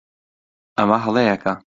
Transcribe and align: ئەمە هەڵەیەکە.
ئەمە 0.77 0.97
هەڵەیەکە. 1.05 1.53